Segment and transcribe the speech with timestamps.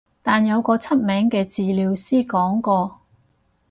[0.23, 3.01] 但有個出名嘅治療師講過